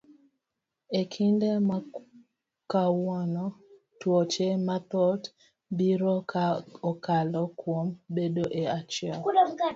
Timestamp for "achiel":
8.79-9.19